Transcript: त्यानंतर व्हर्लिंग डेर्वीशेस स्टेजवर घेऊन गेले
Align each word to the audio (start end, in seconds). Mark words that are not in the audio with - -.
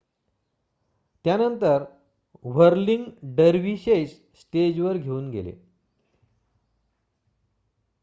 त्यानंतर 1.25 1.83
व्हर्लिंग 2.45 3.05
डेर्वीशेस 3.35 4.19
स्टेजवर 4.39 4.97
घेऊन 4.97 5.29
गेले 5.31 5.51